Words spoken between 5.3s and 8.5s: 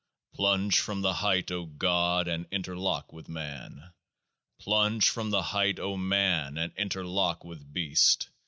height, O Man, and interlock with Beast